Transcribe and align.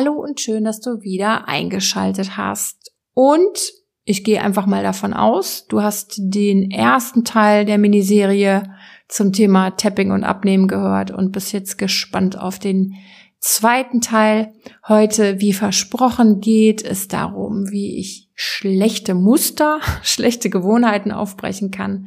Hallo 0.00 0.12
und 0.12 0.40
schön, 0.40 0.62
dass 0.62 0.78
du 0.78 1.02
wieder 1.02 1.48
eingeschaltet 1.48 2.36
hast. 2.36 2.92
Und 3.14 3.72
ich 4.04 4.22
gehe 4.22 4.40
einfach 4.40 4.64
mal 4.64 4.84
davon 4.84 5.12
aus, 5.12 5.66
du 5.66 5.82
hast 5.82 6.14
den 6.18 6.70
ersten 6.70 7.24
Teil 7.24 7.64
der 7.64 7.78
Miniserie 7.78 8.62
zum 9.08 9.32
Thema 9.32 9.72
Tapping 9.72 10.12
und 10.12 10.22
Abnehmen 10.22 10.68
gehört 10.68 11.10
und 11.10 11.32
bist 11.32 11.52
jetzt 11.52 11.78
gespannt 11.78 12.38
auf 12.38 12.60
den 12.60 12.94
zweiten 13.40 14.00
Teil. 14.00 14.52
Heute, 14.86 15.40
wie 15.40 15.52
versprochen, 15.52 16.40
geht 16.40 16.84
es 16.84 17.08
darum, 17.08 17.68
wie 17.72 17.98
ich 17.98 18.30
schlechte 18.36 19.16
Muster, 19.16 19.80
schlechte 20.04 20.48
Gewohnheiten 20.48 21.10
aufbrechen 21.10 21.72
kann 21.72 22.06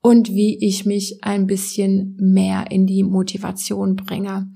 und 0.00 0.30
wie 0.30 0.56
ich 0.66 0.86
mich 0.86 1.22
ein 1.22 1.46
bisschen 1.46 2.16
mehr 2.18 2.70
in 2.70 2.86
die 2.86 3.02
Motivation 3.02 3.94
bringe. 3.94 4.48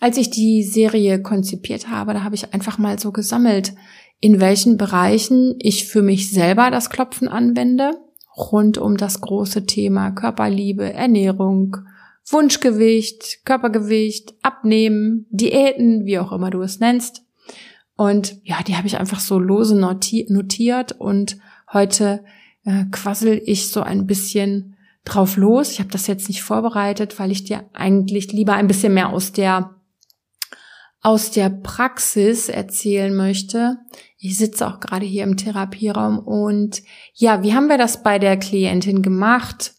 Als 0.00 0.16
ich 0.16 0.30
die 0.30 0.62
Serie 0.62 1.20
konzipiert 1.20 1.88
habe, 1.88 2.14
da 2.14 2.24
habe 2.24 2.34
ich 2.34 2.54
einfach 2.54 2.78
mal 2.78 2.98
so 2.98 3.12
gesammelt, 3.12 3.74
in 4.18 4.40
welchen 4.40 4.78
Bereichen 4.78 5.54
ich 5.58 5.86
für 5.86 6.02
mich 6.02 6.30
selber 6.30 6.70
das 6.70 6.88
Klopfen 6.88 7.28
anwende, 7.28 7.92
rund 8.36 8.78
um 8.78 8.96
das 8.96 9.20
große 9.20 9.66
Thema 9.66 10.10
Körperliebe, 10.10 10.92
Ernährung, 10.92 11.76
Wunschgewicht, 12.26 13.44
Körpergewicht, 13.44 14.34
Abnehmen, 14.42 15.26
Diäten, 15.30 16.06
wie 16.06 16.18
auch 16.18 16.32
immer 16.32 16.50
du 16.50 16.62
es 16.62 16.80
nennst. 16.80 17.22
Und 17.96 18.38
ja, 18.44 18.62
die 18.66 18.76
habe 18.76 18.86
ich 18.86 18.98
einfach 18.98 19.20
so 19.20 19.38
lose 19.38 19.76
notiert 19.76 20.92
und 20.98 21.36
heute 21.70 22.24
äh, 22.64 22.84
quassel 22.90 23.42
ich 23.44 23.68
so 23.68 23.82
ein 23.82 24.06
bisschen 24.06 24.76
drauf 25.04 25.36
los. 25.36 25.72
Ich 25.72 25.80
habe 25.80 25.90
das 25.90 26.06
jetzt 26.06 26.28
nicht 26.28 26.42
vorbereitet, 26.42 27.18
weil 27.18 27.30
ich 27.30 27.44
dir 27.44 27.64
eigentlich 27.74 28.32
lieber 28.32 28.54
ein 28.54 28.66
bisschen 28.66 28.94
mehr 28.94 29.10
aus 29.10 29.32
der 29.32 29.74
aus 31.02 31.30
der 31.30 31.48
Praxis 31.48 32.48
erzählen 32.48 33.14
möchte. 33.14 33.78
Ich 34.18 34.36
sitze 34.36 34.66
auch 34.66 34.80
gerade 34.80 35.06
hier 35.06 35.24
im 35.24 35.36
Therapieraum 35.36 36.18
und 36.18 36.82
ja, 37.14 37.42
wie 37.42 37.54
haben 37.54 37.68
wir 37.68 37.78
das 37.78 38.02
bei 38.02 38.18
der 38.18 38.36
Klientin 38.36 39.02
gemacht? 39.02 39.74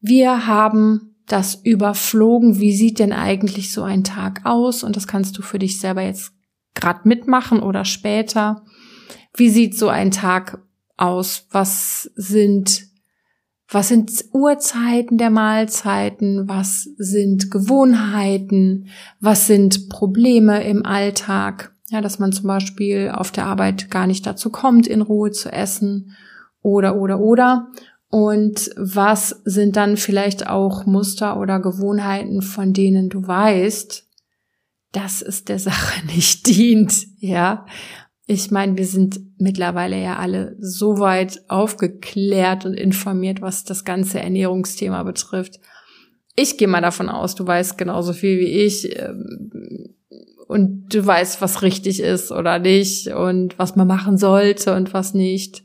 Wir 0.00 0.46
haben 0.46 1.14
das 1.26 1.54
überflogen. 1.54 2.60
Wie 2.60 2.74
sieht 2.74 2.98
denn 2.98 3.12
eigentlich 3.12 3.72
so 3.72 3.82
ein 3.82 4.04
Tag 4.04 4.42
aus? 4.44 4.82
Und 4.82 4.96
das 4.96 5.06
kannst 5.06 5.36
du 5.38 5.42
für 5.42 5.58
dich 5.58 5.80
selber 5.80 6.02
jetzt 6.02 6.32
gerade 6.74 7.00
mitmachen 7.04 7.60
oder 7.60 7.84
später. 7.84 8.64
Wie 9.34 9.48
sieht 9.48 9.78
so 9.78 9.88
ein 9.88 10.10
Tag 10.10 10.62
aus? 10.96 11.46
Was 11.50 12.10
sind 12.14 12.86
was 13.68 13.88
sind 13.88 14.12
Uhrzeiten 14.32 15.18
der 15.18 15.30
Mahlzeiten? 15.30 16.48
Was 16.48 16.88
sind 16.98 17.50
Gewohnheiten? 17.50 18.88
Was 19.20 19.46
sind 19.46 19.88
Probleme 19.88 20.62
im 20.64 20.84
Alltag? 20.84 21.72
Ja, 21.88 22.00
dass 22.00 22.18
man 22.18 22.32
zum 22.32 22.46
Beispiel 22.46 23.10
auf 23.14 23.30
der 23.30 23.46
Arbeit 23.46 23.90
gar 23.90 24.06
nicht 24.06 24.26
dazu 24.26 24.50
kommt, 24.50 24.86
in 24.86 25.02
Ruhe 25.02 25.30
zu 25.30 25.52
essen 25.52 26.16
oder, 26.62 26.96
oder, 26.96 27.20
oder. 27.20 27.68
Und 28.08 28.70
was 28.76 29.42
sind 29.44 29.76
dann 29.76 29.96
vielleicht 29.96 30.46
auch 30.46 30.86
Muster 30.86 31.38
oder 31.38 31.60
Gewohnheiten, 31.60 32.42
von 32.42 32.72
denen 32.72 33.08
du 33.08 33.26
weißt, 33.26 34.08
dass 34.92 35.20
es 35.22 35.44
der 35.44 35.58
Sache 35.58 36.06
nicht 36.14 36.46
dient, 36.46 37.06
ja? 37.18 37.66
Ich 38.26 38.50
meine, 38.50 38.78
wir 38.78 38.86
sind 38.86 39.20
mittlerweile 39.38 40.00
ja 40.00 40.16
alle 40.16 40.56
so 40.58 40.98
weit 40.98 41.42
aufgeklärt 41.48 42.64
und 42.64 42.74
informiert, 42.74 43.42
was 43.42 43.64
das 43.64 43.84
ganze 43.84 44.20
Ernährungsthema 44.20 45.02
betrifft. 45.02 45.60
Ich 46.34 46.56
gehe 46.56 46.68
mal 46.68 46.80
davon 46.80 47.08
aus, 47.08 47.34
du 47.34 47.46
weißt 47.46 47.76
genauso 47.76 48.12
viel 48.12 48.38
wie 48.38 48.64
ich 48.64 48.98
ähm, 48.98 49.94
und 50.48 50.94
du 50.94 51.04
weißt, 51.04 51.40
was 51.40 51.62
richtig 51.62 52.00
ist 52.00 52.32
oder 52.32 52.58
nicht 52.58 53.08
und 53.08 53.58
was 53.58 53.76
man 53.76 53.86
machen 53.86 54.16
sollte 54.16 54.74
und 54.74 54.94
was 54.94 55.14
nicht. 55.14 55.62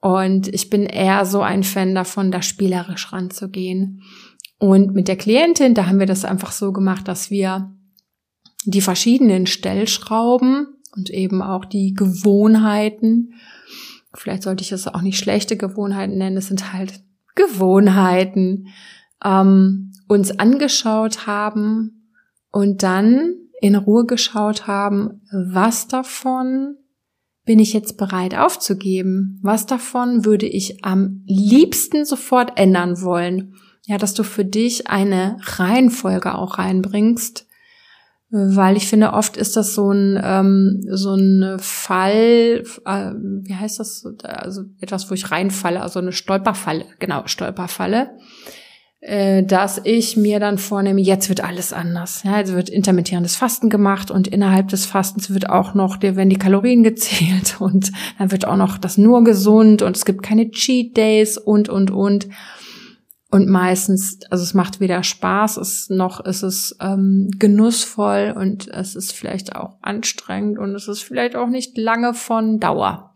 Und 0.00 0.48
ich 0.48 0.70
bin 0.70 0.84
eher 0.84 1.24
so 1.24 1.40
ein 1.40 1.62
Fan 1.62 1.94
davon, 1.94 2.30
da 2.30 2.42
spielerisch 2.42 3.12
ranzugehen. 3.12 4.02
Und 4.58 4.94
mit 4.94 5.08
der 5.08 5.16
Klientin, 5.16 5.74
da 5.74 5.86
haben 5.86 5.98
wir 5.98 6.06
das 6.06 6.24
einfach 6.24 6.52
so 6.52 6.72
gemacht, 6.72 7.08
dass 7.08 7.30
wir 7.30 7.74
die 8.64 8.80
verschiedenen 8.80 9.46
Stellschrauben 9.46 10.73
und 10.96 11.10
eben 11.10 11.42
auch 11.42 11.64
die 11.64 11.94
Gewohnheiten. 11.94 13.34
Vielleicht 14.14 14.42
sollte 14.42 14.62
ich 14.62 14.72
es 14.72 14.86
auch 14.86 15.02
nicht 15.02 15.18
schlechte 15.18 15.56
Gewohnheiten 15.56 16.18
nennen, 16.18 16.36
es 16.36 16.48
sind 16.48 16.72
halt 16.72 17.00
Gewohnheiten, 17.34 18.68
ähm, 19.24 19.92
uns 20.06 20.38
angeschaut 20.38 21.26
haben 21.26 22.10
und 22.50 22.82
dann 22.82 23.34
in 23.60 23.74
Ruhe 23.74 24.04
geschaut 24.04 24.66
haben, 24.66 25.22
was 25.32 25.88
davon 25.88 26.76
bin 27.44 27.58
ich 27.58 27.72
jetzt 27.72 27.96
bereit 27.96 28.36
aufzugeben? 28.36 29.38
Was 29.42 29.66
davon 29.66 30.24
würde 30.24 30.46
ich 30.46 30.84
am 30.84 31.22
liebsten 31.26 32.04
sofort 32.04 32.52
ändern 32.56 33.02
wollen? 33.02 33.54
Ja, 33.86 33.98
dass 33.98 34.14
du 34.14 34.22
für 34.22 34.44
dich 34.44 34.88
eine 34.88 35.36
Reihenfolge 35.42 36.34
auch 36.34 36.58
reinbringst, 36.58 37.46
weil 38.36 38.76
ich 38.76 38.88
finde, 38.88 39.12
oft 39.12 39.36
ist 39.36 39.56
das 39.56 39.74
so 39.74 39.92
ein 39.92 40.20
ähm, 40.20 40.80
so 40.88 41.14
ein 41.14 41.56
Fall, 41.60 42.64
äh, 42.84 43.12
wie 43.14 43.54
heißt 43.54 43.78
das, 43.78 44.04
also 44.24 44.62
etwas, 44.80 45.08
wo 45.08 45.14
ich 45.14 45.30
reinfalle, 45.30 45.80
also 45.80 46.00
eine 46.00 46.10
Stolperfalle, 46.10 46.84
genau 46.98 47.22
Stolperfalle, 47.26 48.10
äh, 49.00 49.44
dass 49.44 49.80
ich 49.84 50.16
mir 50.16 50.40
dann 50.40 50.58
vornehme, 50.58 51.00
jetzt 51.00 51.28
wird 51.28 51.44
alles 51.44 51.72
anders. 51.72 52.24
Ja, 52.24 52.38
jetzt 52.38 52.54
wird 52.54 52.70
intermittierendes 52.70 53.36
Fasten 53.36 53.70
gemacht 53.70 54.10
und 54.10 54.26
innerhalb 54.26 54.66
des 54.66 54.84
Fastens 54.84 55.32
wird 55.32 55.48
auch 55.48 55.74
noch, 55.74 56.02
werden 56.02 56.28
die 56.28 56.36
Kalorien 56.36 56.82
gezählt 56.82 57.60
und 57.60 57.92
dann 58.18 58.32
wird 58.32 58.48
auch 58.48 58.56
noch 58.56 58.78
das 58.78 58.98
nur 58.98 59.22
gesund 59.22 59.80
und 59.82 59.96
es 59.96 60.04
gibt 60.04 60.24
keine 60.24 60.50
Cheat 60.50 60.96
Days 60.96 61.38
und 61.38 61.68
und 61.68 61.92
und. 61.92 62.26
Und 63.34 63.48
meistens, 63.48 64.20
also 64.30 64.44
es 64.44 64.54
macht 64.54 64.78
weder 64.78 65.02
Spaß, 65.02 65.56
es 65.56 65.90
noch 65.90 66.24
ist 66.24 66.44
es 66.44 66.76
ähm, 66.80 67.28
genussvoll 67.36 68.32
und 68.36 68.68
es 68.68 68.94
ist 68.94 69.12
vielleicht 69.12 69.56
auch 69.56 69.76
anstrengend 69.82 70.56
und 70.56 70.72
es 70.76 70.86
ist 70.86 71.02
vielleicht 71.02 71.34
auch 71.34 71.48
nicht 71.48 71.76
lange 71.76 72.14
von 72.14 72.60
Dauer. 72.60 73.12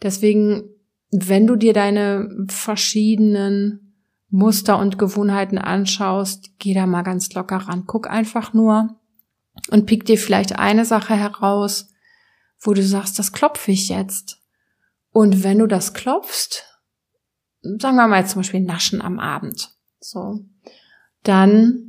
Deswegen, 0.00 0.62
wenn 1.10 1.48
du 1.48 1.56
dir 1.56 1.72
deine 1.72 2.46
verschiedenen 2.46 3.96
Muster 4.30 4.78
und 4.78 4.96
Gewohnheiten 4.96 5.58
anschaust, 5.58 6.50
geh 6.60 6.72
da 6.72 6.86
mal 6.86 7.02
ganz 7.02 7.32
locker 7.32 7.56
ran. 7.56 7.82
Guck 7.84 8.08
einfach 8.08 8.54
nur 8.54 9.00
und 9.72 9.86
pick 9.86 10.04
dir 10.04 10.18
vielleicht 10.18 10.56
eine 10.56 10.84
Sache 10.84 11.16
heraus, 11.16 11.90
wo 12.60 12.74
du 12.74 12.82
sagst, 12.84 13.18
das 13.18 13.32
klopfe 13.32 13.72
ich 13.72 13.88
jetzt. 13.88 14.38
Und 15.10 15.42
wenn 15.42 15.58
du 15.58 15.66
das 15.66 15.94
klopfst, 15.94 16.62
sagen 17.62 17.96
wir 17.96 18.08
mal 18.08 18.26
zum 18.26 18.40
Beispiel 18.40 18.60
Naschen 18.60 19.02
am 19.02 19.18
Abend. 19.18 19.70
So. 20.00 20.44
Dann 21.22 21.88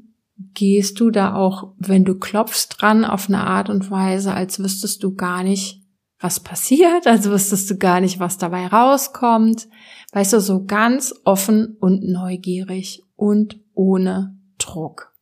gehst 0.54 1.00
du 1.00 1.12
da 1.12 1.36
auch, 1.36 1.74
wenn 1.78 2.06
du 2.06 2.18
klopfst 2.18 2.70
dran, 2.78 3.06
auf 3.06 3.28
eine 3.28 3.46
Art 3.46 3.70
und 3.70 3.92
Weise, 3.92 4.34
als 4.34 4.60
wüsstest 4.60 5.04
du 5.04 5.16
gar 5.16 5.44
nicht, 5.44 5.84
was 6.20 6.40
passiert, 6.40 7.08
als 7.08 7.30
wüsstest 7.30 7.70
du 7.70 7.78
gar 7.78 8.02
nicht, 8.02 8.20
was 8.20 8.38
dabei 8.38 8.68
rauskommt. 8.68 9.68
Weißt 10.12 10.34
du, 10.34 10.42
so 10.42 10.66
ganz 10.66 11.14
offen 11.24 11.78
und 11.80 12.04
neugierig 12.04 13.04
und 13.16 13.60
ohne 13.74 14.38
Druck. 14.58 15.14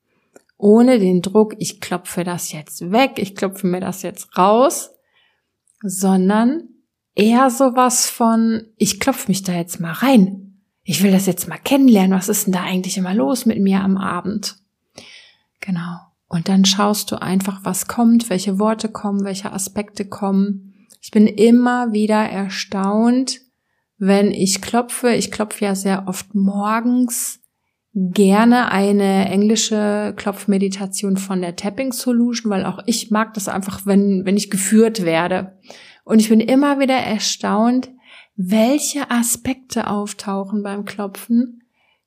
Ohne 0.58 0.98
den 0.98 1.22
Druck, 1.22 1.56
ich 1.60 1.82
klopfe 1.82 2.24
das 2.24 2.52
jetzt 2.52 2.92
weg, 2.92 3.14
ich 3.18 3.36
klopfe 3.36 3.68
mir 3.68 3.80
das 3.80 4.02
jetzt 4.02 4.38
raus, 4.38 4.92
sondern 5.84 6.70
eher 7.14 7.50
sowas 7.52 8.10
von, 8.10 8.68
ich 8.76 9.00
klopfe 9.00 9.28
mich 9.28 9.44
da 9.44 9.54
jetzt 9.54 9.80
mal 9.80 9.92
rein. 9.92 10.47
Ich 10.90 11.04
will 11.04 11.12
das 11.12 11.26
jetzt 11.26 11.50
mal 11.50 11.58
kennenlernen. 11.58 12.18
Was 12.18 12.30
ist 12.30 12.46
denn 12.46 12.54
da 12.54 12.64
eigentlich 12.64 12.98
immer 12.98 13.14
los 13.14 13.46
mit 13.46 13.60
mir 13.60 13.82
am 13.82 13.98
Abend? 13.98 14.56
Genau. 15.60 15.98
Und 16.30 16.48
dann 16.48 16.64
schaust 16.64 17.12
du 17.12 17.22
einfach, 17.22 17.60
was 17.64 17.90
kommt, 17.90 18.30
welche 18.30 18.58
Worte 18.58 18.88
kommen, 18.88 19.26
welche 19.26 19.52
Aspekte 19.52 20.06
kommen. 20.06 20.88
Ich 21.02 21.12
bin 21.12 21.28
immer 21.28 21.92
wieder 21.92 22.24
erstaunt, 22.30 23.42
wenn 23.98 24.32
ich 24.32 24.62
klopfe. 24.62 25.10
Ich 25.10 25.30
klopfe 25.30 25.66
ja 25.66 25.76
sehr 25.76 26.08
oft 26.08 26.34
morgens 26.34 27.42
gerne 27.94 28.72
eine 28.72 29.28
englische 29.28 30.14
Klopfmeditation 30.16 31.18
von 31.18 31.42
der 31.42 31.58
Tapping 31.58 31.92
Solution, 31.92 32.50
weil 32.50 32.66
auch 32.66 32.80
ich 32.86 33.12
mag 33.12 33.34
das 33.34 33.50
einfach, 33.50 33.86
wenn, 33.86 34.24
wenn 34.24 34.38
ich 34.38 34.50
geführt 34.50 35.04
werde. 35.04 35.60
Und 36.06 36.22
ich 36.22 36.30
bin 36.30 36.40
immer 36.40 36.80
wieder 36.80 36.96
erstaunt, 36.96 37.90
welche 38.38 39.10
Aspekte 39.10 39.88
auftauchen 39.88 40.64
beim 40.64 40.86
Klopfen, 40.86 41.64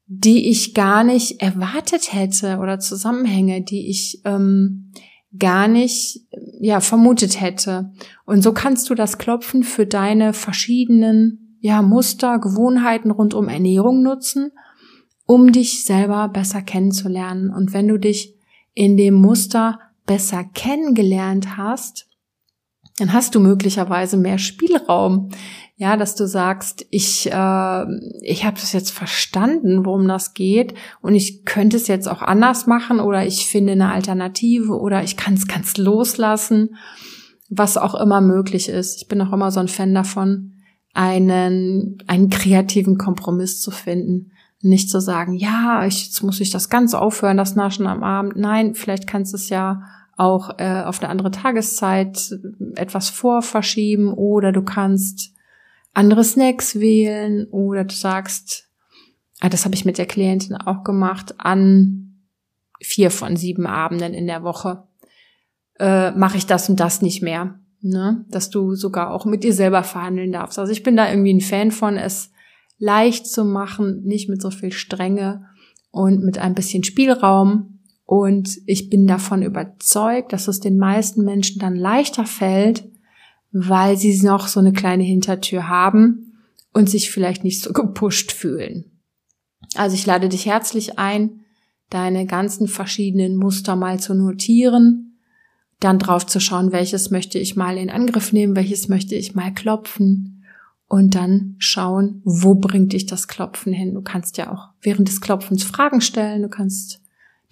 die 0.06 0.48
ich 0.48 0.74
gar 0.74 1.04
nicht 1.04 1.42
erwartet 1.42 2.12
hätte 2.12 2.58
oder 2.58 2.78
Zusammenhänge, 2.78 3.62
die 3.62 3.90
ich 3.90 4.22
ähm, 4.24 4.92
gar 5.38 5.68
nicht 5.68 6.20
ja 6.60 6.80
vermutet 6.80 7.40
hätte. 7.40 7.92
Und 8.24 8.42
so 8.42 8.52
kannst 8.52 8.88
du 8.90 8.94
das 8.94 9.18
Klopfen 9.18 9.62
für 9.62 9.86
deine 9.86 10.32
verschiedenen 10.32 11.56
ja 11.60 11.82
Muster, 11.82 12.38
Gewohnheiten 12.38 13.10
rund 13.10 13.34
um 13.34 13.48
Ernährung 13.48 14.02
nutzen, 14.02 14.52
um 15.26 15.52
dich 15.52 15.84
selber 15.84 16.28
besser 16.28 16.62
kennenzulernen. 16.62 17.50
Und 17.50 17.72
wenn 17.72 17.86
du 17.86 17.98
dich 17.98 18.34
in 18.74 18.96
dem 18.96 19.14
Muster 19.14 19.78
besser 20.06 20.44
kennengelernt 20.44 21.56
hast, 21.56 22.09
dann 23.00 23.12
hast 23.12 23.34
du 23.34 23.40
möglicherweise 23.40 24.16
mehr 24.16 24.38
Spielraum. 24.38 25.30
Ja, 25.76 25.96
dass 25.96 26.14
du 26.14 26.26
sagst, 26.26 26.86
ich, 26.90 27.26
äh, 27.32 27.84
ich 28.20 28.44
habe 28.44 28.60
das 28.60 28.74
jetzt 28.74 28.90
verstanden, 28.90 29.86
worum 29.86 30.06
das 30.06 30.34
geht 30.34 30.74
und 31.00 31.14
ich 31.14 31.46
könnte 31.46 31.78
es 31.78 31.86
jetzt 31.86 32.06
auch 32.06 32.20
anders 32.20 32.66
machen 32.66 33.00
oder 33.00 33.24
ich 33.26 33.46
finde 33.46 33.72
eine 33.72 33.90
Alternative 33.90 34.78
oder 34.78 35.02
ich 35.02 35.16
kann 35.16 35.34
es 35.34 35.48
ganz 35.48 35.78
loslassen, 35.78 36.76
was 37.48 37.78
auch 37.78 37.94
immer 37.94 38.20
möglich 38.20 38.68
ist. 38.68 39.00
Ich 39.00 39.08
bin 39.08 39.22
auch 39.22 39.32
immer 39.32 39.50
so 39.50 39.60
ein 39.60 39.68
Fan 39.68 39.94
davon, 39.94 40.52
einen, 40.92 41.96
einen 42.06 42.28
kreativen 42.28 42.98
Kompromiss 42.98 43.62
zu 43.62 43.70
finden. 43.70 44.32
Nicht 44.60 44.90
zu 44.90 45.00
sagen, 45.00 45.32
ja, 45.32 45.86
ich, 45.86 46.04
jetzt 46.04 46.22
muss 46.22 46.40
ich 46.40 46.50
das 46.50 46.68
ganz 46.68 46.92
aufhören, 46.92 47.38
das 47.38 47.56
Naschen 47.56 47.86
am 47.86 48.02
Abend. 48.02 48.36
Nein, 48.36 48.74
vielleicht 48.74 49.06
kannst 49.06 49.32
du 49.32 49.38
es 49.38 49.48
ja 49.48 49.82
auch 50.20 50.58
äh, 50.58 50.82
auf 50.82 51.00
eine 51.00 51.08
andere 51.08 51.30
Tageszeit 51.30 52.30
etwas 52.74 53.08
vorverschieben 53.08 54.12
oder 54.12 54.52
du 54.52 54.62
kannst 54.62 55.32
andere 55.94 56.22
Snacks 56.22 56.78
wählen 56.78 57.46
oder 57.50 57.84
du 57.84 57.94
sagst, 57.94 58.68
ah, 59.40 59.48
das 59.48 59.64
habe 59.64 59.74
ich 59.74 59.86
mit 59.86 59.96
der 59.96 60.06
Klientin 60.06 60.56
auch 60.56 60.84
gemacht, 60.84 61.34
an 61.38 62.20
vier 62.82 63.10
von 63.10 63.36
sieben 63.36 63.66
Abenden 63.66 64.12
in 64.12 64.26
der 64.26 64.42
Woche 64.42 64.84
äh, 65.78 66.10
mache 66.12 66.36
ich 66.36 66.46
das 66.46 66.68
und 66.68 66.78
das 66.78 67.00
nicht 67.00 67.22
mehr. 67.22 67.58
Ne? 67.80 68.26
Dass 68.28 68.50
du 68.50 68.74
sogar 68.74 69.12
auch 69.12 69.24
mit 69.24 69.42
dir 69.42 69.54
selber 69.54 69.82
verhandeln 69.82 70.32
darfst. 70.32 70.58
Also 70.58 70.70
ich 70.70 70.82
bin 70.82 70.96
da 70.96 71.10
irgendwie 71.10 71.32
ein 71.32 71.40
Fan 71.40 71.70
von, 71.70 71.96
es 71.96 72.30
leicht 72.78 73.26
zu 73.26 73.44
machen, 73.44 74.02
nicht 74.04 74.28
mit 74.28 74.42
so 74.42 74.50
viel 74.50 74.72
Strenge 74.72 75.46
und 75.90 76.22
mit 76.22 76.38
ein 76.38 76.54
bisschen 76.54 76.84
Spielraum. 76.84 77.79
Und 78.10 78.58
ich 78.66 78.90
bin 78.90 79.06
davon 79.06 79.40
überzeugt, 79.40 80.32
dass 80.32 80.48
es 80.48 80.58
den 80.58 80.78
meisten 80.78 81.22
Menschen 81.22 81.60
dann 81.60 81.76
leichter 81.76 82.26
fällt, 82.26 82.88
weil 83.52 83.96
sie 83.96 84.20
noch 84.24 84.48
so 84.48 84.58
eine 84.58 84.72
kleine 84.72 85.04
Hintertür 85.04 85.68
haben 85.68 86.32
und 86.72 86.90
sich 86.90 87.12
vielleicht 87.12 87.44
nicht 87.44 87.62
so 87.62 87.72
gepusht 87.72 88.32
fühlen. 88.32 88.86
Also 89.76 89.94
ich 89.94 90.06
lade 90.06 90.28
dich 90.28 90.46
herzlich 90.46 90.98
ein, 90.98 91.44
deine 91.88 92.26
ganzen 92.26 92.66
verschiedenen 92.66 93.36
Muster 93.36 93.76
mal 93.76 94.00
zu 94.00 94.12
notieren, 94.14 95.16
dann 95.78 96.00
drauf 96.00 96.26
zu 96.26 96.40
schauen, 96.40 96.72
welches 96.72 97.12
möchte 97.12 97.38
ich 97.38 97.54
mal 97.54 97.78
in 97.78 97.90
Angriff 97.90 98.32
nehmen, 98.32 98.56
welches 98.56 98.88
möchte 98.88 99.14
ich 99.14 99.36
mal 99.36 99.54
klopfen 99.54 100.42
und 100.88 101.14
dann 101.14 101.54
schauen, 101.58 102.22
wo 102.24 102.56
bringt 102.56 102.92
dich 102.92 103.06
das 103.06 103.28
Klopfen 103.28 103.72
hin. 103.72 103.94
Du 103.94 104.02
kannst 104.02 104.36
ja 104.36 104.52
auch 104.52 104.70
während 104.82 105.06
des 105.06 105.20
Klopfens 105.20 105.62
Fragen 105.62 106.00
stellen, 106.00 106.42
du 106.42 106.48
kannst 106.48 107.00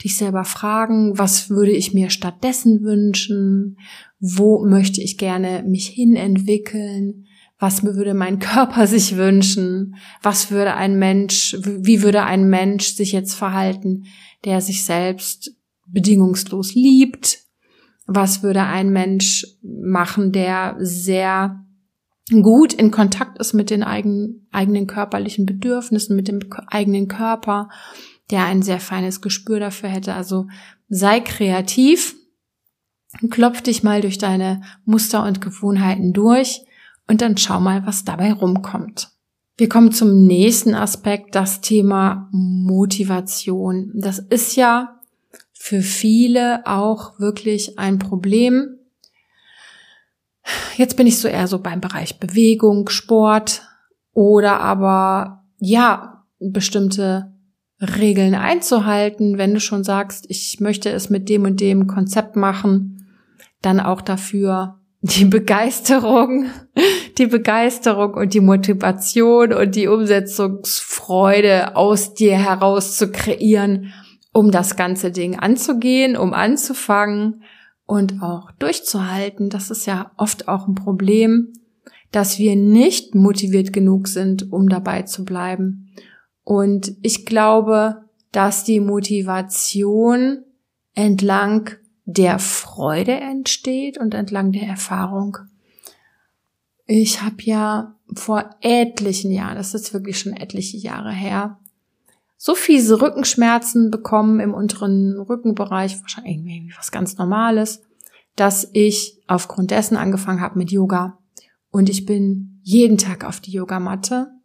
dich 0.02 0.16
selber 0.16 0.44
fragen, 0.44 1.18
was 1.18 1.50
würde 1.50 1.72
ich 1.72 1.92
mir 1.92 2.10
stattdessen 2.10 2.82
wünschen? 2.82 3.78
Wo 4.20 4.64
möchte 4.64 5.00
ich 5.00 5.18
gerne 5.18 5.64
mich 5.66 5.88
hin 5.88 6.14
entwickeln? 6.14 7.26
Was 7.58 7.82
würde 7.82 8.14
mein 8.14 8.38
Körper 8.38 8.86
sich 8.86 9.16
wünschen? 9.16 9.96
Was 10.22 10.50
würde 10.50 10.74
ein 10.74 10.98
Mensch, 10.98 11.56
wie 11.62 12.02
würde 12.02 12.24
ein 12.24 12.48
Mensch 12.48 12.94
sich 12.94 13.12
jetzt 13.12 13.34
verhalten, 13.34 14.04
der 14.44 14.60
sich 14.60 14.84
selbst 14.84 15.56
bedingungslos 15.86 16.74
liebt? 16.74 17.40
Was 18.06 18.42
würde 18.42 18.62
ein 18.62 18.90
Mensch 18.90 19.46
machen, 19.62 20.32
der 20.32 20.76
sehr 20.78 21.64
gut 22.42 22.72
in 22.72 22.90
Kontakt 22.90 23.38
ist 23.38 23.52
mit 23.52 23.70
den 23.70 23.82
eigenen, 23.82 24.46
eigenen 24.52 24.86
körperlichen 24.86 25.44
Bedürfnissen, 25.44 26.14
mit 26.14 26.28
dem 26.28 26.40
eigenen 26.68 27.08
Körper? 27.08 27.68
Der 28.30 28.44
ein 28.44 28.62
sehr 28.62 28.80
feines 28.80 29.20
Gespür 29.20 29.60
dafür 29.60 29.88
hätte. 29.88 30.14
Also 30.14 30.46
sei 30.88 31.20
kreativ, 31.20 32.14
klopf 33.30 33.62
dich 33.62 33.82
mal 33.82 34.00
durch 34.00 34.18
deine 34.18 34.62
Muster 34.84 35.24
und 35.24 35.40
Gewohnheiten 35.40 36.12
durch 36.12 36.62
und 37.06 37.22
dann 37.22 37.36
schau 37.36 37.60
mal, 37.60 37.86
was 37.86 38.04
dabei 38.04 38.32
rumkommt. 38.32 39.10
Wir 39.56 39.68
kommen 39.68 39.90
zum 39.90 40.26
nächsten 40.26 40.74
Aspekt, 40.74 41.34
das 41.34 41.60
Thema 41.60 42.28
Motivation. 42.30 43.90
Das 43.94 44.20
ist 44.20 44.54
ja 44.54 45.00
für 45.52 45.80
viele 45.82 46.64
auch 46.66 47.18
wirklich 47.18 47.78
ein 47.78 47.98
Problem. 47.98 48.78
Jetzt 50.76 50.96
bin 50.96 51.06
ich 51.06 51.18
so 51.18 51.26
eher 51.26 51.48
so 51.48 51.58
beim 51.58 51.80
Bereich 51.80 52.20
Bewegung, 52.20 52.88
Sport 52.88 53.62
oder 54.12 54.60
aber 54.60 55.44
ja, 55.58 56.24
bestimmte 56.38 57.32
Regeln 57.80 58.34
einzuhalten, 58.34 59.38
wenn 59.38 59.54
du 59.54 59.60
schon 59.60 59.84
sagst, 59.84 60.26
ich 60.28 60.58
möchte 60.60 60.90
es 60.90 61.10
mit 61.10 61.28
dem 61.28 61.44
und 61.44 61.60
dem 61.60 61.86
Konzept 61.86 62.34
machen, 62.34 63.06
dann 63.62 63.80
auch 63.80 64.00
dafür 64.00 64.78
die 65.00 65.24
Begeisterung, 65.24 66.46
die 67.18 67.26
Begeisterung 67.26 68.14
und 68.14 68.34
die 68.34 68.40
Motivation 68.40 69.52
und 69.52 69.76
die 69.76 69.86
Umsetzungsfreude 69.86 71.76
aus 71.76 72.14
dir 72.14 72.36
heraus 72.36 72.96
zu 72.96 73.10
kreieren, 73.10 73.92
um 74.32 74.50
das 74.50 74.76
ganze 74.76 75.12
Ding 75.12 75.38
anzugehen, 75.38 76.16
um 76.16 76.34
anzufangen 76.34 77.42
und 77.86 78.22
auch 78.22 78.50
durchzuhalten. 78.58 79.50
Das 79.50 79.70
ist 79.70 79.86
ja 79.86 80.10
oft 80.16 80.48
auch 80.48 80.66
ein 80.66 80.74
Problem, 80.74 81.52
dass 82.10 82.38
wir 82.38 82.56
nicht 82.56 83.14
motiviert 83.14 83.72
genug 83.72 84.08
sind, 84.08 84.52
um 84.52 84.68
dabei 84.68 85.02
zu 85.02 85.24
bleiben. 85.24 85.92
Und 86.48 86.96
ich 87.02 87.26
glaube, 87.26 88.06
dass 88.32 88.64
die 88.64 88.80
Motivation 88.80 90.44
entlang 90.94 91.72
der 92.06 92.38
Freude 92.38 93.12
entsteht 93.12 93.98
und 93.98 94.14
entlang 94.14 94.52
der 94.52 94.62
Erfahrung. 94.62 95.36
Ich 96.86 97.20
habe 97.20 97.36
ja 97.40 97.96
vor 98.14 98.48
etlichen 98.62 99.30
Jahren, 99.30 99.56
das 99.56 99.74
ist 99.74 99.92
wirklich 99.92 100.18
schon 100.18 100.32
etliche 100.32 100.78
Jahre 100.78 101.12
her, 101.12 101.58
so 102.38 102.54
fiese 102.54 103.02
Rückenschmerzen 103.02 103.90
bekommen 103.90 104.40
im 104.40 104.54
unteren 104.54 105.20
Rückenbereich, 105.20 106.00
wahrscheinlich 106.00 106.36
irgendwie 106.36 106.74
was 106.78 106.90
ganz 106.90 107.18
Normales, 107.18 107.82
dass 108.36 108.70
ich 108.72 109.20
aufgrund 109.26 109.70
dessen 109.70 109.98
angefangen 109.98 110.40
habe 110.40 110.58
mit 110.58 110.70
Yoga. 110.70 111.18
Und 111.70 111.90
ich 111.90 112.06
bin 112.06 112.62
jeden 112.62 112.96
Tag 112.96 113.26
auf 113.26 113.38
die 113.38 113.52
Yogamatte 113.52 114.37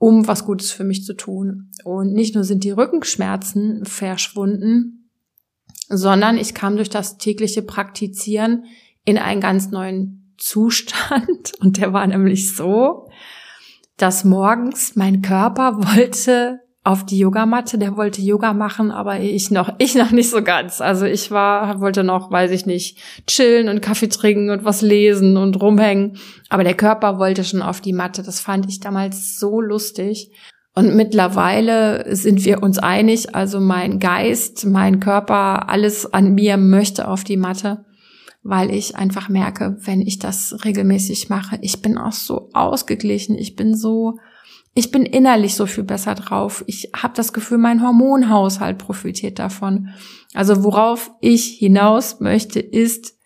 um 0.00 0.26
was 0.26 0.46
Gutes 0.46 0.72
für 0.72 0.82
mich 0.82 1.04
zu 1.04 1.12
tun. 1.12 1.70
Und 1.84 2.14
nicht 2.14 2.34
nur 2.34 2.42
sind 2.42 2.64
die 2.64 2.70
Rückenschmerzen 2.70 3.84
verschwunden, 3.84 5.10
sondern 5.90 6.38
ich 6.38 6.54
kam 6.54 6.76
durch 6.76 6.88
das 6.88 7.18
tägliche 7.18 7.60
Praktizieren 7.60 8.64
in 9.04 9.18
einen 9.18 9.42
ganz 9.42 9.70
neuen 9.70 10.34
Zustand. 10.38 11.52
Und 11.60 11.76
der 11.76 11.92
war 11.92 12.06
nämlich 12.06 12.56
so, 12.56 13.10
dass 13.98 14.24
morgens 14.24 14.96
mein 14.96 15.20
Körper 15.20 15.76
wollte 15.76 16.60
auf 16.82 17.04
die 17.04 17.18
Yogamatte, 17.18 17.76
der 17.76 17.96
wollte 17.96 18.22
Yoga 18.22 18.54
machen, 18.54 18.90
aber 18.90 19.20
ich 19.20 19.50
noch, 19.50 19.74
ich 19.78 19.94
noch 19.94 20.10
nicht 20.10 20.30
so 20.30 20.42
ganz. 20.42 20.80
Also 20.80 21.04
ich 21.06 21.30
war, 21.30 21.80
wollte 21.80 22.04
noch, 22.04 22.30
weiß 22.30 22.50
ich 22.52 22.66
nicht, 22.66 22.98
chillen 23.26 23.68
und 23.68 23.82
Kaffee 23.82 24.08
trinken 24.08 24.50
und 24.50 24.64
was 24.64 24.80
lesen 24.82 25.36
und 25.36 25.60
rumhängen. 25.60 26.16
Aber 26.48 26.64
der 26.64 26.74
Körper 26.74 27.18
wollte 27.18 27.44
schon 27.44 27.62
auf 27.62 27.80
die 27.80 27.92
Matte. 27.92 28.22
Das 28.22 28.40
fand 28.40 28.68
ich 28.68 28.80
damals 28.80 29.38
so 29.38 29.60
lustig. 29.60 30.30
Und 30.74 30.94
mittlerweile 30.94 32.14
sind 32.14 32.44
wir 32.44 32.62
uns 32.62 32.78
einig, 32.78 33.34
also 33.34 33.60
mein 33.60 33.98
Geist, 33.98 34.64
mein 34.66 35.00
Körper, 35.00 35.68
alles 35.68 36.12
an 36.12 36.34
mir 36.34 36.56
möchte 36.56 37.08
auf 37.08 37.24
die 37.24 37.36
Matte, 37.36 37.84
weil 38.42 38.70
ich 38.70 38.96
einfach 38.96 39.28
merke, 39.28 39.76
wenn 39.80 40.00
ich 40.00 40.20
das 40.20 40.64
regelmäßig 40.64 41.28
mache, 41.28 41.58
ich 41.60 41.82
bin 41.82 41.98
auch 41.98 42.12
so 42.12 42.50
ausgeglichen, 42.52 43.36
ich 43.36 43.56
bin 43.56 43.76
so 43.76 44.14
ich 44.74 44.90
bin 44.90 45.04
innerlich 45.04 45.56
so 45.56 45.66
viel 45.66 45.84
besser 45.84 46.14
drauf. 46.14 46.62
Ich 46.66 46.90
habe 46.94 47.14
das 47.14 47.32
Gefühl, 47.32 47.58
mein 47.58 47.82
Hormonhaushalt 47.82 48.78
profitiert 48.78 49.38
davon. 49.38 49.88
Also 50.32 50.62
worauf 50.62 51.10
ich 51.20 51.56
hinaus 51.58 52.20
möchte, 52.20 52.60
ist, 52.60 53.16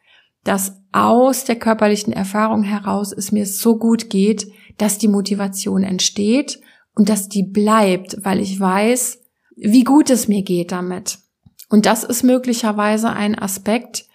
dass 0.42 0.80
aus 0.92 1.44
der 1.44 1.56
körperlichen 1.56 2.12
Erfahrung 2.12 2.62
heraus 2.62 3.12
es 3.12 3.32
mir 3.32 3.46
so 3.46 3.76
gut 3.76 4.10
geht, 4.10 4.46
dass 4.78 4.98
die 4.98 5.08
Motivation 5.08 5.82
entsteht 5.82 6.60
und 6.94 7.08
dass 7.08 7.28
die 7.28 7.42
bleibt, 7.42 8.24
weil 8.24 8.40
ich 8.40 8.58
weiß, 8.58 9.20
wie 9.56 9.84
gut 9.84 10.10
es 10.10 10.28
mir 10.28 10.42
geht 10.42 10.72
damit. 10.72 11.18
Und 11.68 11.86
das 11.86 12.04
ist 12.04 12.22
möglicherweise 12.22 13.10
ein 13.10 13.38
Aspekt, 13.38 14.06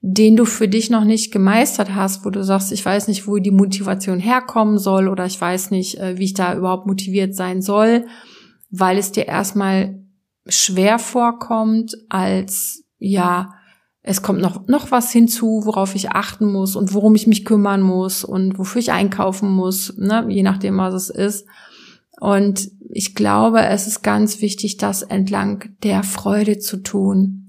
den 0.00 0.36
du 0.36 0.44
für 0.44 0.68
dich 0.68 0.90
noch 0.90 1.04
nicht 1.04 1.32
gemeistert 1.32 1.94
hast, 1.94 2.24
wo 2.24 2.30
du 2.30 2.44
sagst, 2.44 2.70
ich 2.70 2.84
weiß 2.84 3.08
nicht, 3.08 3.26
wo 3.26 3.38
die 3.38 3.50
Motivation 3.50 4.20
herkommen 4.20 4.78
soll 4.78 5.08
oder 5.08 5.26
ich 5.26 5.40
weiß 5.40 5.70
nicht, 5.70 5.98
äh, 5.98 6.18
wie 6.18 6.24
ich 6.24 6.34
da 6.34 6.54
überhaupt 6.54 6.86
motiviert 6.86 7.34
sein 7.34 7.62
soll, 7.62 8.06
weil 8.70 8.98
es 8.98 9.10
dir 9.10 9.26
erstmal 9.26 9.98
schwer 10.46 10.98
vorkommt, 10.98 11.96
als 12.08 12.84
ja, 12.98 13.54
es 14.02 14.22
kommt 14.22 14.40
noch, 14.40 14.68
noch 14.68 14.90
was 14.90 15.10
hinzu, 15.10 15.62
worauf 15.64 15.94
ich 15.94 16.12
achten 16.12 16.50
muss 16.50 16.76
und 16.76 16.94
worum 16.94 17.14
ich 17.14 17.26
mich 17.26 17.44
kümmern 17.44 17.82
muss 17.82 18.24
und 18.24 18.58
wofür 18.58 18.80
ich 18.80 18.92
einkaufen 18.92 19.50
muss, 19.50 19.96
ne, 19.98 20.24
je 20.28 20.42
nachdem, 20.42 20.78
was 20.78 20.94
es 20.94 21.10
ist. 21.10 21.46
Und 22.20 22.70
ich 22.90 23.14
glaube, 23.14 23.60
es 23.62 23.86
ist 23.86 24.02
ganz 24.02 24.40
wichtig, 24.40 24.76
das 24.76 25.02
entlang 25.02 25.70
der 25.82 26.04
Freude 26.04 26.58
zu 26.58 26.78
tun 26.78 27.47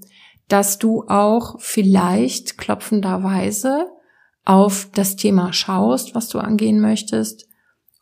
dass 0.50 0.78
du 0.78 1.04
auch 1.06 1.60
vielleicht 1.60 2.58
klopfenderweise 2.58 3.86
auf 4.44 4.88
das 4.92 5.14
Thema 5.14 5.52
schaust, 5.52 6.16
was 6.16 6.28
du 6.28 6.40
angehen 6.40 6.80
möchtest 6.80 7.48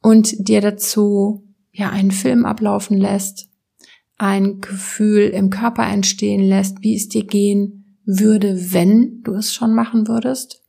und 0.00 0.48
dir 0.48 0.62
dazu 0.62 1.44
ja 1.72 1.90
einen 1.90 2.10
Film 2.10 2.46
ablaufen 2.46 2.96
lässt, 2.96 3.48
ein 4.16 4.60
Gefühl 4.62 5.28
im 5.28 5.50
Körper 5.50 5.86
entstehen 5.86 6.40
lässt, 6.40 6.82
wie 6.82 6.96
es 6.96 7.08
dir 7.08 7.24
gehen 7.24 7.98
würde, 8.06 8.72
wenn 8.72 9.20
du 9.22 9.34
es 9.34 9.52
schon 9.52 9.74
machen 9.74 10.08
würdest, 10.08 10.64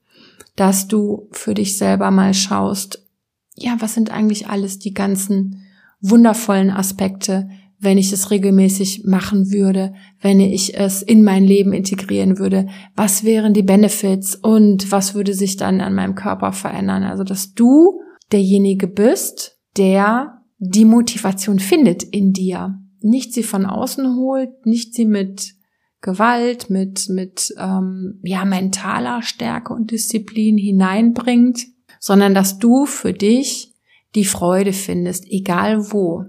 dass 0.58 0.90
du 0.90 1.30
für 1.32 1.54
dich 1.54 1.78
selber 1.78 2.12
mal 2.12 2.34
schaust, 2.34 3.08
ja, 3.56 3.78
was 3.80 3.94
sind 3.94 4.12
eigentlich 4.12 4.50
alles 4.50 4.80
die 4.80 4.94
ganzen 4.94 5.64
wundervollen 6.02 6.72
Aspekte, 6.72 7.50
wenn 7.80 7.98
ich 7.98 8.12
es 8.12 8.30
regelmäßig 8.30 9.04
machen 9.06 9.52
würde, 9.52 9.94
wenn 10.22 10.40
ich 10.40 10.78
es 10.78 11.02
in 11.02 11.24
mein 11.24 11.46
Leben 11.46 11.72
integrieren 11.72 12.38
würde, 12.38 12.68
was 12.96 13.24
wären 13.24 13.54
die 13.54 13.64
Benefits 13.64 14.36
und 14.36 14.92
was 14.92 15.16
würde 15.16 15.34
sich 15.34 15.56
dann 15.56 15.80
an 15.80 15.96
meinem 15.96 16.16
Körper 16.16 16.52
verändern? 16.52 17.04
Also, 17.04 17.24
dass 17.24 17.54
du 17.54 18.02
derjenige 18.32 18.88
bist, 18.88 19.58
der 19.78 20.42
die 20.58 20.86
Motivation 20.86 21.60
findet 21.60 22.04
in 22.04 22.34
dir. 22.34 22.78
Nicht 23.02 23.34
sie 23.34 23.44
von 23.44 23.66
außen 23.66 24.18
holt, 24.18 24.66
nicht 24.66 24.94
sie 24.94 25.06
mit 25.06 25.56
Gewalt, 26.02 26.70
mit, 26.70 27.08
mit 27.10 27.54
ähm, 27.58 28.20
ja, 28.24 28.46
mentaler 28.46 29.22
Stärke 29.22 29.74
und 29.74 29.92
Disziplin 29.92 30.58
hineinbringt, 30.58 31.66
sondern 32.00 32.34
dass 32.34 32.60
du 32.60 32.86
für 32.86 33.14
dich 33.14 33.74
die 34.16 34.26
Freude 34.26 34.74
findest, 34.74 35.26
egal 35.28 35.92
wo. 35.92 36.26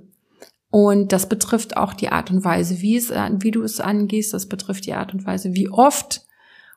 Und 0.70 1.12
das 1.12 1.28
betrifft 1.28 1.76
auch 1.76 1.94
die 1.94 2.10
Art 2.10 2.30
und 2.30 2.44
Weise, 2.44 2.80
wie, 2.80 2.96
es, 2.96 3.10
wie 3.10 3.50
du 3.50 3.62
es 3.62 3.80
angehst. 3.80 4.32
Das 4.32 4.46
betrifft 4.46 4.86
die 4.86 4.94
Art 4.94 5.12
und 5.12 5.26
Weise, 5.26 5.52
wie 5.54 5.68
oft 5.68 6.22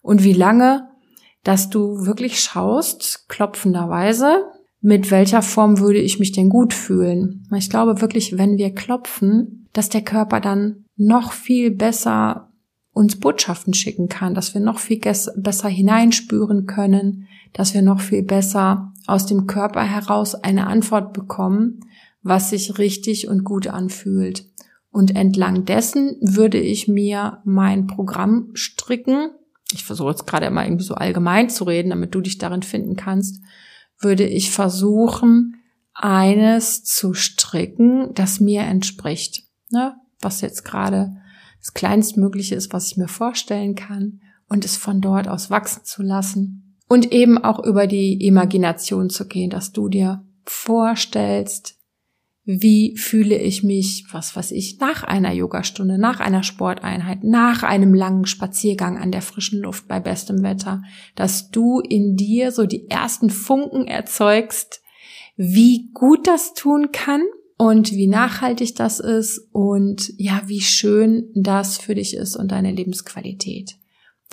und 0.01 0.23
wie 0.23 0.33
lange, 0.33 0.89
dass 1.43 1.69
du 1.69 2.05
wirklich 2.05 2.39
schaust, 2.39 3.29
klopfenderweise, 3.29 4.45
mit 4.81 5.11
welcher 5.11 5.41
Form 5.41 5.79
würde 5.79 5.99
ich 5.99 6.19
mich 6.19 6.31
denn 6.31 6.49
gut 6.49 6.73
fühlen. 6.73 7.47
Ich 7.55 7.69
glaube 7.69 8.01
wirklich, 8.01 8.37
wenn 8.37 8.57
wir 8.57 8.73
klopfen, 8.73 9.69
dass 9.73 9.89
der 9.89 10.01
Körper 10.01 10.41
dann 10.41 10.85
noch 10.95 11.31
viel 11.31 11.71
besser 11.71 12.49
uns 12.91 13.19
Botschaften 13.19 13.73
schicken 13.73 14.07
kann, 14.07 14.35
dass 14.35 14.53
wir 14.53 14.61
noch 14.61 14.79
viel 14.79 14.99
besser 14.99 15.69
hineinspüren 15.69 16.67
können, 16.67 17.27
dass 17.53 17.73
wir 17.73 17.81
noch 17.81 17.99
viel 17.99 18.23
besser 18.23 18.93
aus 19.07 19.25
dem 19.25 19.47
Körper 19.47 19.83
heraus 19.83 20.35
eine 20.35 20.67
Antwort 20.67 21.13
bekommen, 21.13 21.79
was 22.23 22.49
sich 22.49 22.77
richtig 22.77 23.27
und 23.27 23.43
gut 23.43 23.67
anfühlt. 23.67 24.45
Und 24.89 25.15
entlang 25.15 25.65
dessen 25.65 26.17
würde 26.21 26.59
ich 26.59 26.87
mir 26.87 27.41
mein 27.45 27.87
Programm 27.87 28.51
stricken. 28.53 29.31
Ich 29.71 29.83
versuche 29.83 30.11
jetzt 30.11 30.27
gerade 30.27 30.45
immer 30.45 30.63
irgendwie 30.63 30.85
so 30.85 30.95
allgemein 30.95 31.49
zu 31.49 31.63
reden, 31.63 31.89
damit 31.89 32.15
du 32.15 32.21
dich 32.21 32.37
darin 32.37 32.63
finden 32.63 32.95
kannst. 32.95 33.43
Würde 33.99 34.25
ich 34.25 34.51
versuchen, 34.51 35.55
eines 35.93 36.83
zu 36.83 37.13
stricken, 37.13 38.13
das 38.13 38.39
mir 38.39 38.61
entspricht. 38.61 39.43
Ne? 39.69 39.95
Was 40.19 40.41
jetzt 40.41 40.63
gerade 40.63 41.15
das 41.59 41.73
kleinstmögliche 41.73 42.55
ist, 42.55 42.73
was 42.73 42.87
ich 42.87 42.97
mir 42.97 43.07
vorstellen 43.07 43.75
kann 43.75 44.21
und 44.47 44.65
es 44.65 44.77
von 44.77 45.01
dort 45.01 45.27
aus 45.27 45.49
wachsen 45.49 45.85
zu 45.85 46.03
lassen. 46.03 46.77
Und 46.87 47.11
eben 47.11 47.37
auch 47.37 47.63
über 47.63 47.87
die 47.87 48.25
Imagination 48.25 49.09
zu 49.09 49.27
gehen, 49.27 49.49
dass 49.49 49.71
du 49.71 49.89
dir 49.89 50.23
vorstellst, 50.45 51.79
wie 52.45 52.97
fühle 52.97 53.37
ich 53.37 53.63
mich, 53.63 54.05
was 54.11 54.35
weiß 54.35 54.51
ich, 54.51 54.79
nach 54.79 55.03
einer 55.03 55.31
Yogastunde, 55.31 55.97
nach 55.97 56.19
einer 56.19 56.43
Sporteinheit, 56.43 57.23
nach 57.23 57.63
einem 57.63 57.93
langen 57.93 58.25
Spaziergang 58.25 58.97
an 58.97 59.11
der 59.11 59.21
frischen 59.21 59.61
Luft 59.61 59.87
bei 59.87 59.99
bestem 59.99 60.43
Wetter, 60.43 60.83
dass 61.15 61.51
du 61.51 61.79
in 61.79 62.15
dir 62.17 62.51
so 62.51 62.65
die 62.65 62.89
ersten 62.89 63.29
Funken 63.29 63.87
erzeugst, 63.87 64.81
wie 65.37 65.89
gut 65.93 66.27
das 66.27 66.53
tun 66.53 66.91
kann 66.91 67.23
und 67.57 67.93
wie 67.93 68.07
nachhaltig 68.07 68.75
das 68.75 68.99
ist 68.99 69.49
und 69.53 70.11
ja, 70.17 70.41
wie 70.47 70.61
schön 70.61 71.29
das 71.35 71.77
für 71.77 71.95
dich 71.95 72.13
ist 72.13 72.35
und 72.35 72.51
deine 72.51 72.71
Lebensqualität. 72.71 73.77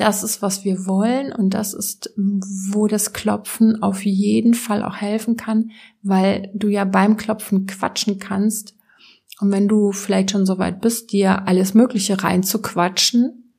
Das 0.00 0.22
ist, 0.22 0.40
was 0.40 0.64
wir 0.64 0.86
wollen 0.86 1.30
und 1.30 1.52
das 1.52 1.74
ist, 1.74 2.14
wo 2.16 2.86
das 2.86 3.12
Klopfen 3.12 3.82
auf 3.82 4.06
jeden 4.06 4.54
Fall 4.54 4.82
auch 4.82 4.96
helfen 4.96 5.36
kann, 5.36 5.72
weil 6.02 6.50
du 6.54 6.68
ja 6.68 6.86
beim 6.86 7.18
Klopfen 7.18 7.66
quatschen 7.66 8.18
kannst. 8.18 8.74
Und 9.42 9.52
wenn 9.52 9.68
du 9.68 9.92
vielleicht 9.92 10.30
schon 10.30 10.46
so 10.46 10.56
weit 10.56 10.80
bist, 10.80 11.12
dir 11.12 11.46
alles 11.46 11.74
Mögliche 11.74 12.22
reinzuquatschen, 12.22 13.49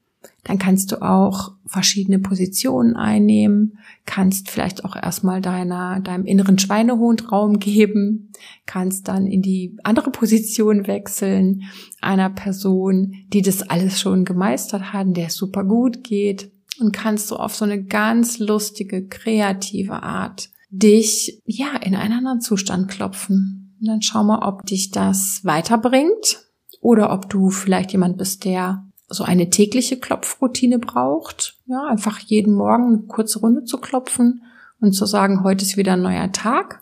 dann 0.43 0.57
kannst 0.57 0.91
du 0.91 1.01
auch 1.01 1.53
verschiedene 1.65 2.19
Positionen 2.19 2.95
einnehmen, 2.95 3.77
kannst 4.05 4.49
vielleicht 4.49 4.83
auch 4.83 4.95
erstmal 4.95 5.39
deiner, 5.41 5.99
deinem 5.99 6.25
inneren 6.25 6.57
Schweinehund 6.57 7.31
Raum 7.31 7.59
geben, 7.59 8.31
kannst 8.65 9.07
dann 9.07 9.27
in 9.27 9.41
die 9.41 9.77
andere 9.83 10.11
Position 10.11 10.87
wechseln, 10.87 11.63
einer 12.01 12.29
Person, 12.29 13.13
die 13.31 13.41
das 13.41 13.61
alles 13.61 13.99
schon 13.99 14.25
gemeistert 14.25 14.93
hat, 14.93 15.15
der 15.15 15.27
es 15.27 15.35
super 15.35 15.63
gut 15.63 16.03
geht 16.03 16.51
und 16.79 16.91
kannst 16.91 17.29
du 17.29 17.35
auf 17.35 17.55
so 17.55 17.65
eine 17.65 17.83
ganz 17.83 18.39
lustige, 18.39 19.07
kreative 19.07 20.01
Art 20.03 20.49
dich, 20.69 21.41
ja, 21.45 21.75
in 21.77 21.95
einen 21.95 22.13
anderen 22.13 22.41
Zustand 22.41 22.89
klopfen. 22.89 23.75
Und 23.79 23.87
dann 23.87 24.01
schau 24.01 24.23
mal, 24.23 24.47
ob 24.47 24.65
dich 24.65 24.91
das 24.91 25.41
weiterbringt 25.43 26.45
oder 26.79 27.13
ob 27.13 27.29
du 27.29 27.49
vielleicht 27.49 27.91
jemand 27.91 28.17
bist, 28.17 28.45
der 28.45 28.85
so 29.11 29.23
eine 29.23 29.49
tägliche 29.49 29.99
Klopfroutine 29.99 30.79
braucht. 30.79 31.57
Ja, 31.65 31.85
einfach 31.87 32.19
jeden 32.19 32.53
Morgen 32.53 32.87
eine 32.87 33.01
kurze 33.03 33.39
Runde 33.39 33.63
zu 33.63 33.77
klopfen 33.77 34.43
und 34.79 34.93
zu 34.93 35.05
sagen, 35.05 35.43
heute 35.43 35.63
ist 35.63 35.77
wieder 35.77 35.93
ein 35.93 36.01
neuer 36.01 36.31
Tag 36.31 36.81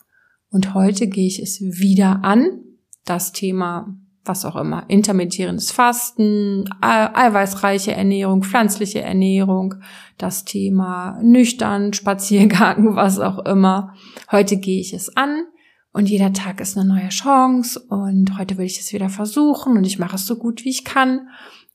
und 0.52 0.74
heute 0.74 1.08
gehe 1.08 1.28
ich 1.28 1.42
es 1.42 1.60
wieder 1.62 2.24
an. 2.24 2.62
Das 3.06 3.32
Thema, 3.32 3.96
was 4.24 4.46
auch 4.46 4.56
immer, 4.56 4.86
intermittierendes 4.90 5.72
Fasten, 5.72 6.70
eiweißreiche 6.82 7.94
Ernährung, 7.94 8.44
pflanzliche 8.44 9.02
Ernährung, 9.02 9.76
das 10.18 10.46
Thema 10.46 11.20
nüchtern, 11.24 11.94
Spaziergang, 11.94 12.96
was 12.96 13.20
auch 13.20 13.40
immer. 13.46 13.96
Heute 14.32 14.58
gehe 14.58 14.80
ich 14.80 14.94
es 14.94 15.16
an. 15.16 15.46
Und 15.92 16.10
jeder 16.10 16.34
Tag 16.34 16.62
ist 16.62 16.78
eine 16.78 16.88
neue 16.88 17.10
Chance 17.10 17.80
und 17.80 18.38
heute 18.38 18.58
will 18.58 18.66
ich 18.66 18.80
es 18.80 18.94
wieder 18.94 19.10
versuchen 19.10 19.76
und 19.76 19.86
ich 19.86 20.00
mache 20.00 20.16
es 20.16 20.26
so 20.26 20.36
gut 20.36 20.64
wie 20.64 20.70
ich 20.70 20.86
kann 20.86 21.28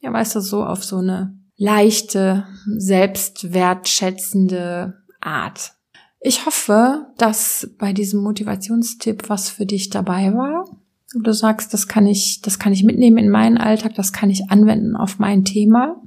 ja, 0.04 0.12
weißt 0.12 0.37
du, 0.37 0.40
so 0.40 0.64
auf 0.64 0.85
so 0.85 0.99
eine 0.99 1.37
leichte, 1.56 2.47
selbstwertschätzende 2.76 4.94
Art. 5.21 5.73
Ich 6.21 6.47
hoffe, 6.47 7.06
dass 7.16 7.71
bei 7.78 7.94
diesem 7.94 8.23
Motivationstipp 8.23 9.30
was 9.30 9.49
für 9.49 9.66
dich 9.66 9.90
dabei 9.90 10.33
war. 10.35 10.68
Du 11.14 11.33
sagst, 11.33 11.73
das 11.73 11.88
kann 11.88 12.06
ich, 12.06 12.42
das 12.42 12.59
kann 12.59 12.75
ich 12.75 12.85
mitnehmen 12.85 13.16
in 13.18 13.30
meinen 13.30 13.56
Alltag, 13.56 13.94
das 13.94 14.12
kann 14.12 14.28
ich 14.30 14.50
anwenden 14.50 14.97
auf 14.97 15.18
mein 15.18 15.47
Thema. 15.47 16.02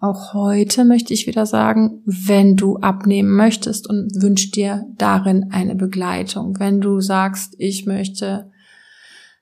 Auch 0.00 0.32
heute 0.32 0.84
möchte 0.84 1.12
ich 1.12 1.26
wieder 1.26 1.44
sagen, 1.44 2.02
wenn 2.04 2.54
du 2.54 2.76
abnehmen 2.76 3.34
möchtest 3.34 3.90
und 3.90 4.22
wünschst 4.22 4.54
dir 4.54 4.86
darin 4.96 5.50
eine 5.50 5.74
Begleitung, 5.74 6.60
wenn 6.60 6.80
du 6.80 7.00
sagst, 7.00 7.56
ich 7.58 7.84
möchte 7.84 8.48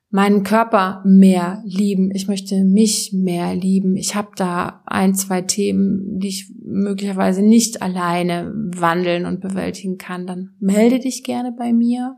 meinen 0.08 0.44
Körper 0.44 1.02
mehr 1.04 1.62
lieben, 1.66 2.10
ich 2.10 2.26
möchte 2.26 2.64
mich 2.64 3.12
mehr 3.12 3.54
lieben. 3.54 3.96
Ich 3.96 4.14
habe 4.14 4.30
da 4.36 4.82
ein, 4.86 5.14
zwei 5.14 5.42
Themen, 5.42 6.20
die 6.20 6.28
ich 6.28 6.50
möglicherweise 6.64 7.42
nicht 7.42 7.82
alleine 7.82 8.50
wandeln 8.54 9.26
und 9.26 9.42
bewältigen 9.42 9.98
kann, 9.98 10.26
dann 10.26 10.54
melde 10.58 11.00
dich 11.00 11.22
gerne 11.22 11.52
bei 11.52 11.74
mir 11.74 12.16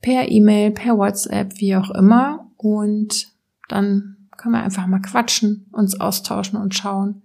per 0.00 0.30
E-Mail, 0.30 0.70
per 0.70 0.96
WhatsApp, 0.96 1.60
wie 1.60 1.74
auch 1.74 1.90
immer 1.90 2.52
und 2.56 3.32
dann 3.68 4.28
können 4.36 4.54
wir 4.54 4.62
einfach 4.62 4.86
mal 4.86 5.00
quatschen, 5.00 5.66
uns 5.72 6.00
austauschen 6.00 6.60
und 6.60 6.74
schauen, 6.74 7.22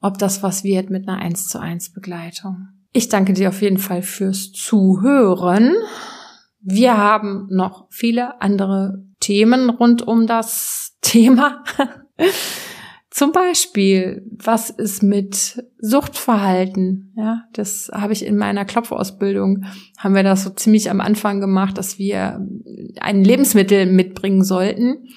ob 0.00 0.18
das 0.18 0.42
was 0.42 0.64
wird 0.64 0.90
mit 0.90 1.08
einer 1.08 1.18
1 1.18 1.48
zu 1.48 1.60
1 1.60 1.92
Begleitung. 1.92 2.68
Ich 2.92 3.08
danke 3.08 3.32
dir 3.32 3.50
auf 3.50 3.62
jeden 3.62 3.78
Fall 3.78 4.02
fürs 4.02 4.52
Zuhören. 4.52 5.74
Wir 6.60 6.96
haben 6.96 7.46
noch 7.50 7.86
viele 7.90 8.40
andere 8.42 9.04
Themen 9.20 9.70
rund 9.70 10.06
um 10.06 10.26
das 10.26 10.96
Thema. 11.00 11.64
Zum 13.10 13.32
Beispiel, 13.32 14.24
was 14.30 14.70
ist 14.70 15.02
mit 15.02 15.64
Suchtverhalten? 15.78 17.12
Ja, 17.16 17.42
das 17.52 17.90
habe 17.92 18.12
ich 18.12 18.24
in 18.24 18.36
meiner 18.36 18.64
Klopfausbildung, 18.64 19.64
haben 19.98 20.14
wir 20.14 20.22
das 20.22 20.44
so 20.44 20.50
ziemlich 20.50 20.90
am 20.90 21.00
Anfang 21.00 21.40
gemacht, 21.40 21.76
dass 21.76 21.98
wir 21.98 22.46
ein 23.00 23.24
Lebensmittel 23.24 23.86
mitbringen 23.86 24.44
sollten, 24.44 25.08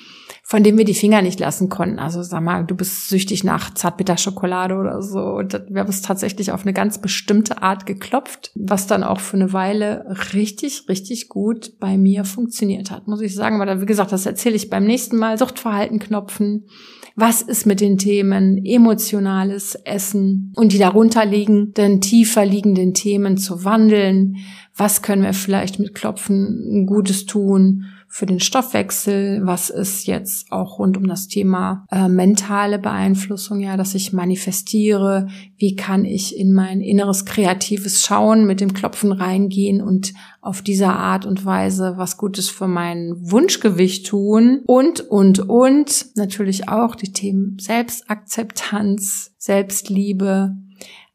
von 0.54 0.62
dem 0.62 0.78
wir 0.78 0.86
die 0.86 0.94
Finger 0.94 1.24
nicht 1.24 1.40
lassen 1.40 1.68
konnten. 1.68 1.98
Also 1.98 2.22
sag 2.22 2.44
mal, 2.44 2.64
du 2.64 2.76
bist 2.76 3.10
süchtig 3.10 3.44
nach 3.44 3.74
Zartbitterschokolade 3.74 4.76
oder 4.76 5.02
so. 5.02 5.20
Und 5.20 5.60
wir 5.68 5.82
haben 5.82 5.90
es 5.90 6.04
tatsächlich 6.04 6.52
auf 6.52 6.62
eine 6.62 6.74
ganz 6.74 7.00
bestimmte 7.02 7.64
Art 7.64 7.88
geklopft, 7.88 8.52
was 8.54 8.86
dann 8.86 9.02
auch 9.02 9.20
für 9.20 9.36
eine 9.36 9.52
Weile 9.52 10.06
richtig, 10.36 10.88
richtig 10.90 11.28
gut 11.28 11.80
bei 11.80 11.98
mir 11.98 12.24
funktioniert 12.24 12.92
hat, 12.92 13.08
muss 13.08 13.22
ich 13.22 13.34
sagen. 13.34 13.60
Aber 13.60 13.82
wie 13.82 13.88
gesagt, 13.88 14.12
das 14.12 14.28
erzähle 14.28 14.56
ich 14.56 14.70
beim 14.70 14.84
nächsten 14.86 15.18
Mal. 15.18 15.40
Suchtverhalten 15.40 15.98
knopfen. 15.98 16.68
Was 17.16 17.42
ist 17.42 17.66
mit 17.66 17.82
den 17.82 17.98
Themen 17.98 18.64
emotionales 18.64 19.74
Essen 19.74 20.54
und 20.56 20.72
die 20.72 20.78
darunter 20.78 21.26
liegenden, 21.26 22.00
tiefer 22.00 22.46
liegenden 22.46 22.94
Themen 22.94 23.38
zu 23.38 23.66
wandeln? 23.66 24.38
Was 24.76 25.02
können 25.02 25.24
wir 25.24 25.34
vielleicht 25.34 25.80
mit 25.80 25.96
Klopfen 25.96 26.86
Gutes 26.86 27.26
tun? 27.26 27.86
Für 28.14 28.28
den 28.28 28.40
Stoffwechsel, 28.40 29.42
was 29.44 29.72
ist 29.72 30.06
jetzt 30.06 30.52
auch 30.52 30.78
rund 30.78 30.98
um 30.98 31.08
das 31.08 31.28
Thema 31.28 31.84
äh, 31.90 32.08
mentale 32.08 32.78
Beeinflussung, 32.78 33.60
ja, 33.60 33.76
dass 33.76 33.96
ich 33.96 34.14
manifestiere, 34.14 35.30
wie 35.58 35.76
kann 35.76 36.06
ich 36.06 36.38
in 36.38 36.54
mein 36.54 36.82
inneres 36.82 37.26
kreatives 37.26 38.06
Schauen 38.06 38.46
mit 38.46 38.62
dem 38.62 38.74
Klopfen 38.74 39.12
reingehen 39.12 39.82
und 39.82 40.14
auf 40.42 40.62
dieser 40.62 40.96
Art 40.96 41.26
und 41.26 41.44
Weise 41.44 41.96
was 41.98 42.18
Gutes 42.18 42.52
für 42.52 42.68
mein 42.68 43.16
Wunschgewicht 43.18 44.06
tun? 44.06 44.62
Und, 44.68 45.02
und, 45.02 45.40
und 45.40 46.16
natürlich 46.16 46.70
auch 46.70 46.94
die 46.94 47.14
Themen 47.14 47.58
Selbstakzeptanz, 47.60 49.32
Selbstliebe, 49.40 50.56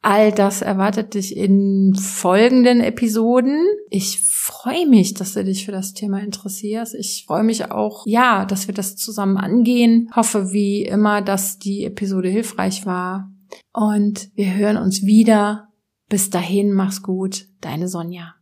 All 0.00 0.31
das 0.33 0.62
erwartet 0.62 1.14
dich 1.14 1.37
in 1.37 1.95
folgenden 1.95 2.81
Episoden. 2.81 3.67
Ich 3.90 4.21
freue 4.21 4.87
mich, 4.87 5.14
dass 5.14 5.35
du 5.35 5.45
dich 5.45 5.64
für 5.64 5.73
das 5.73 5.93
Thema 5.93 6.21
interessierst. 6.21 6.95
Ich 6.95 7.25
freue 7.26 7.43
mich 7.43 7.71
auch, 7.71 8.05
ja, 8.07 8.45
dass 8.45 8.69
wir 8.69 8.75
das 8.75 8.97
zusammen 8.97 9.37
angehen. 9.37 10.11
Hoffe 10.14 10.52
wie 10.52 10.83
immer, 10.83 11.21
dass 11.21 11.59
die 11.59 11.85
Episode 11.85 12.28
hilfreich 12.28 12.87
war. 12.87 13.33
Und 13.73 14.31
wir 14.35 14.55
hören 14.55 14.76
uns 14.76 15.05
wieder. 15.05 15.69
Bis 16.09 16.31
dahin, 16.31 16.73
mach's 16.73 17.02
gut. 17.02 17.47
Deine 17.61 17.88
Sonja. 17.88 18.38